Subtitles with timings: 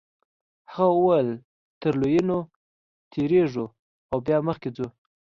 [0.73, 1.29] هغه وویل
[1.81, 2.37] تر لویینو
[3.11, 3.65] تیریږو
[4.11, 4.87] او بیا مخکې ځو.